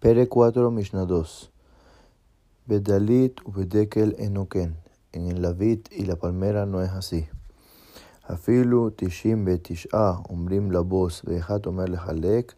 Pere 0.00 0.28
4, 0.28 0.70
Mishnah 0.70 1.06
2. 1.06 1.50
Bedalit 2.66 3.40
ubedekel 3.44 4.14
enoken. 4.18 4.76
En 5.10 5.26
el 5.26 5.42
David 5.42 5.88
y 5.90 6.04
la 6.04 6.14
palmera 6.14 6.66
no 6.66 6.82
es 6.82 6.90
así. 6.90 7.26
Afilu 8.22 8.92
tishim 8.92 9.44
betish'a 9.44 10.22
umbrim 10.28 10.70
la 10.70 10.82
voz 10.82 11.22
veja 11.24 11.58
tomar 11.58 11.88
lejalek 11.88 12.54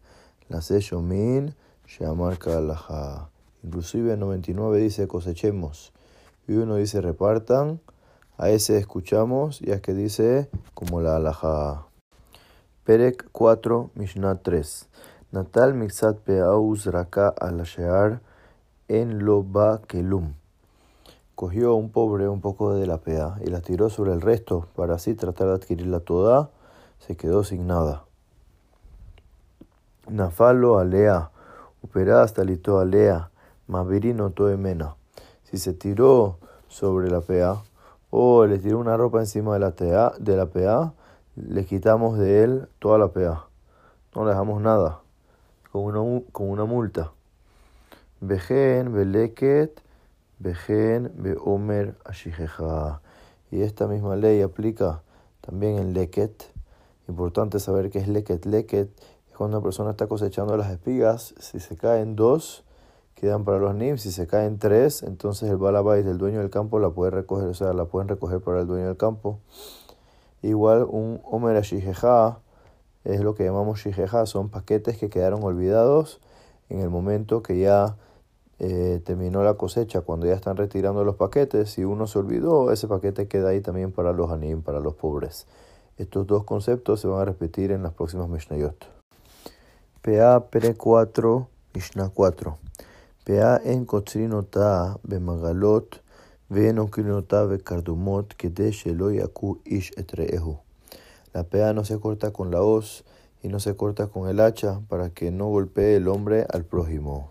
la 0.50 0.60
shomin 0.60 1.54
sheamar 1.86 2.36
kalaja. 2.36 3.30
Inclusive 3.62 4.12
en 4.12 4.20
99 4.20 4.76
dice 4.76 5.08
cosechemos 5.08 5.94
y 6.46 6.52
uno 6.56 6.76
dice 6.76 7.00
repartan. 7.00 7.80
A 8.36 8.50
ese 8.50 8.76
escuchamos 8.76 9.62
y 9.62 9.70
es 9.70 9.80
que 9.80 9.94
dice 9.94 10.50
como 10.74 11.00
la 11.00 11.16
alaja. 11.16 11.86
Perek 12.84 13.30
4, 13.32 13.92
Mishnah 13.94 14.42
3. 14.42 14.88
Natal 15.32 15.74
mixat 15.74 16.18
peaus 16.26 16.86
raka 16.86 17.28
al 17.28 17.62
en 18.88 19.24
lo 19.24 19.44
ba 19.44 19.80
kelum. 19.86 20.34
Cogió 21.36 21.70
a 21.70 21.74
un 21.74 21.90
pobre 21.90 22.28
un 22.28 22.40
poco 22.40 22.74
de 22.74 22.84
la 22.88 22.98
pea 22.98 23.36
y 23.40 23.46
la 23.46 23.60
tiró 23.60 23.90
sobre 23.90 24.12
el 24.12 24.22
resto 24.22 24.66
para 24.74 24.96
así 24.96 25.14
tratar 25.14 25.46
de 25.46 25.54
adquirirla 25.54 26.00
toda. 26.00 26.50
Se 26.98 27.16
quedó 27.16 27.44
sin 27.44 27.68
nada. 27.68 28.02
Nafalo 30.08 30.80
alea, 30.80 31.30
uperas 31.80 32.34
talito 32.34 32.80
alea, 32.80 33.30
mavirino 33.68 34.30
toemena. 34.30 34.96
Si 35.44 35.58
se 35.58 35.74
tiró 35.74 36.38
sobre 36.66 37.08
la 37.08 37.20
pea 37.20 37.54
o 38.10 38.46
le 38.46 38.58
tiró 38.58 38.80
una 38.80 38.96
ropa 38.96 39.20
encima 39.20 39.54
de 39.54 39.60
la, 39.60 39.70
tea, 39.70 40.10
de 40.18 40.36
la 40.36 40.46
pea, 40.46 40.92
le 41.36 41.64
quitamos 41.66 42.18
de 42.18 42.42
él 42.42 42.68
toda 42.80 42.98
la 42.98 43.12
pea. 43.12 43.44
No 44.16 44.24
le 44.24 44.30
dejamos 44.30 44.60
nada, 44.60 45.02
con 45.72 45.96
una, 45.96 46.22
con 46.32 46.50
una 46.50 46.64
multa. 46.64 47.12
Vejen, 48.20 48.92
beleket, 48.92 49.80
vejen, 50.38 51.12
beomer, 51.16 51.96
ashijeja. 52.04 53.00
Y 53.50 53.62
esta 53.62 53.86
misma 53.86 54.16
ley 54.16 54.42
aplica 54.42 55.02
también 55.40 55.78
en 55.78 55.92
leket. 55.92 56.52
Importante 57.08 57.58
saber 57.58 57.90
qué 57.90 57.98
es 57.98 58.08
leket. 58.08 58.46
Leket 58.46 58.90
es 59.28 59.36
cuando 59.36 59.58
una 59.58 59.64
persona 59.64 59.90
está 59.90 60.06
cosechando 60.06 60.56
las 60.56 60.70
espigas. 60.70 61.34
Si 61.38 61.60
se 61.60 61.76
caen 61.76 62.14
dos, 62.14 62.64
quedan 63.14 63.44
para 63.44 63.58
los 63.58 63.74
nim. 63.74 63.96
Si 63.96 64.12
se 64.12 64.26
caen 64.26 64.58
tres, 64.58 65.02
entonces 65.02 65.50
el 65.50 65.56
balabais 65.56 66.04
del 66.04 66.18
dueño 66.18 66.40
del 66.40 66.50
campo 66.50 66.78
la 66.78 66.90
puede 66.90 67.10
recoger, 67.10 67.48
o 67.48 67.54
sea, 67.54 67.72
la 67.72 67.86
pueden 67.86 68.08
recoger 68.08 68.40
para 68.40 68.60
el 68.60 68.66
dueño 68.66 68.86
del 68.86 68.96
campo. 68.96 69.40
Igual 70.42 70.84
un 70.88 71.20
Omer 71.24 71.56
Ashijeja 71.56 72.38
es 73.04 73.20
lo 73.20 73.34
que 73.34 73.44
llamamos 73.44 73.80
Shijeja, 73.80 74.26
son 74.26 74.48
paquetes 74.48 74.98
que 74.98 75.08
quedaron 75.08 75.42
olvidados 75.42 76.20
en 76.68 76.80
el 76.80 76.90
momento 76.90 77.42
que 77.42 77.58
ya 77.58 77.96
eh, 78.58 79.00
terminó 79.04 79.42
la 79.42 79.54
cosecha, 79.54 80.02
cuando 80.02 80.26
ya 80.26 80.34
están 80.34 80.56
retirando 80.56 81.02
los 81.04 81.16
paquetes. 81.16 81.70
Si 81.70 81.84
uno 81.84 82.06
se 82.06 82.18
olvidó, 82.18 82.72
ese 82.72 82.88
paquete 82.88 83.26
queda 83.26 83.50
ahí 83.50 83.60
también 83.60 83.90
para 83.90 84.12
los 84.12 84.30
anim, 84.30 84.62
para 84.62 84.80
los 84.80 84.94
pobres. 84.94 85.46
Estos 85.96 86.26
dos 86.26 86.44
conceptos 86.44 87.00
se 87.00 87.08
van 87.08 87.22
a 87.22 87.24
repetir 87.24 87.72
en 87.72 87.82
las 87.82 87.92
próximas 87.94 88.28
Mishnayot. 88.28 88.86
PA 90.02 90.46
Pere 90.50 90.74
4, 90.74 91.48
Mishnah 91.74 92.08
4. 92.10 92.58
PA 93.24 93.60
en 93.64 93.84
Kotrinota 93.84 94.98
Bemagalot 95.02 96.02
la 101.32 101.44
pea 101.44 101.72
no 101.72 101.84
se 101.84 101.98
corta 102.00 102.32
con 102.32 102.50
la 102.50 102.62
hoz 102.62 103.04
y 103.42 103.48
no 103.48 103.60
se 103.60 103.76
corta 103.76 104.08
con 104.08 104.28
el 104.28 104.40
hacha 104.40 104.80
para 104.88 105.10
que 105.10 105.30
no 105.30 105.48
golpee 105.48 105.96
el 105.96 106.08
hombre 106.08 106.46
al 106.50 106.64
prójimo. 106.64 107.30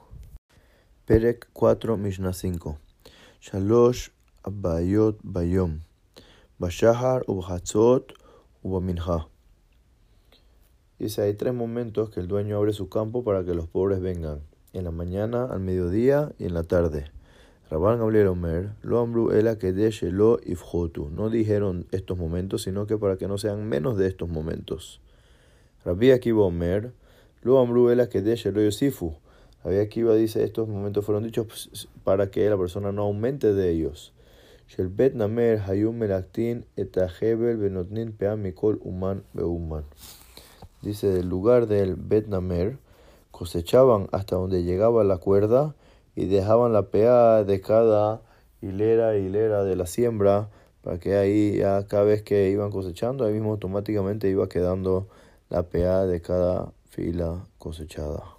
Perek 1.05 1.49
4 1.53 1.97
Mishnah 1.97 2.33
5 2.33 2.77
Shalosh 3.41 4.09
Abayot 4.43 5.17
Bayom 5.23 5.81
Bashahar 6.59 7.23
Ubhatzot 7.27 8.13
Ubaminha 8.61 9.27
Dice, 10.99 11.21
hay 11.21 11.33
tres 11.33 11.53
momentos 11.53 12.09
que 12.09 12.19
el 12.19 12.27
dueño 12.27 12.57
abre 12.57 12.73
su 12.73 12.89
campo 12.89 13.23
para 13.23 13.45
que 13.45 13.53
los 13.53 13.67
pobres 13.67 14.01
vengan. 14.01 14.41
En 14.73 14.83
la 14.83 14.91
mañana, 14.91 15.45
al 15.45 15.61
mediodía 15.61 16.33
y 16.37 16.43
en 16.43 16.53
la 16.53 16.63
tarde. 16.63 17.09
Rabban 17.69 17.99
Gabriel 17.99 18.27
Omer, 18.27 18.71
lo 18.81 18.99
ambru 18.99 19.31
ela 19.31 19.55
lo 20.01 20.39
ifjotu. 20.43 21.11
No 21.11 21.29
dijeron 21.29 21.85
estos 21.91 22.17
momentos, 22.17 22.63
sino 22.63 22.87
que 22.87 22.97
para 22.97 23.17
que 23.17 23.27
no 23.27 23.37
sean 23.37 23.69
menos 23.69 23.95
de 23.95 24.07
estos 24.07 24.27
momentos. 24.27 25.01
Rabbi 25.85 26.09
Akiva 26.09 26.41
Omer, 26.41 26.93
lo 27.43 27.59
ambru 27.59 27.91
ela 27.91 28.09
lo 28.11 28.61
yosifu. 28.61 29.13
Rabbi 29.63 29.77
Akiva 29.77 30.15
dice 30.15 30.43
estos 30.43 30.67
momentos 30.67 31.05
fueron 31.05 31.23
dichos 31.23 31.89
para 32.03 32.31
que 32.31 32.49
la 32.49 32.57
persona 32.57 32.91
no 32.91 33.03
aumente 33.03 33.53
de 33.53 33.69
ellos. 33.69 34.13
Shel 34.67 34.87
bet 34.87 35.15
namer 35.15 35.59
hayum 35.59 35.97
melaktin 35.97 36.65
etahebel 36.75 37.57
benotnin 37.57 38.13
peam 38.13 38.41
mikol 38.41 38.79
uman 38.83 39.23
beuman. 39.33 39.83
Dice 40.81 41.07
del 41.09 41.27
lugar 41.27 41.67
del 41.67 41.95
bet 41.95 42.27
namer 42.27 42.77
cosechaban 43.31 44.07
hasta 44.11 44.35
donde 44.35 44.63
llegaba 44.63 45.03
la 45.03 45.17
cuerda 45.17 45.75
y 46.15 46.25
dejaban 46.25 46.73
la 46.73 46.83
pea 46.83 47.43
de 47.43 47.61
cada 47.61 48.21
hilera 48.61 49.17
hilera 49.17 49.63
de 49.63 49.75
la 49.75 49.85
siembra 49.85 50.49
para 50.81 50.99
que 50.99 51.15
ahí 51.15 51.57
ya 51.57 51.85
cada 51.87 52.03
vez 52.03 52.23
que 52.23 52.49
iban 52.49 52.71
cosechando, 52.71 53.25
ahí 53.25 53.33
mismo 53.33 53.51
automáticamente 53.51 54.29
iba 54.29 54.47
quedando 54.47 55.07
la 55.49 55.63
pea 55.63 56.05
de 56.05 56.21
cada 56.21 56.71
fila 56.89 57.45
cosechada. 57.57 58.35